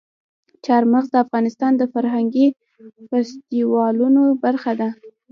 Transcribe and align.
چار 0.65 0.83
مغز 0.93 1.09
د 1.11 1.15
افغانستان 1.25 1.71
د 1.77 1.83
فرهنګي 1.93 2.47
فستیوالونو 3.09 4.23
برخه 4.43 4.71
ده. 4.79 4.89